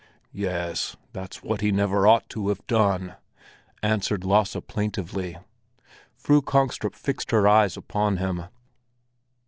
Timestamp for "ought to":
2.07-2.47